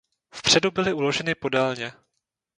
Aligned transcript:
Vpředu 0.33 0.71
byly 0.71 0.93
uloženy 0.93 1.35
podélně. 1.35 1.91